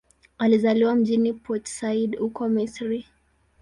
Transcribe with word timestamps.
Alizaliwa 0.37 0.95
mjini 0.95 1.33
Port 1.33 1.65
Said, 1.67 2.17
huko 2.19 2.49
Misri. 2.49 3.05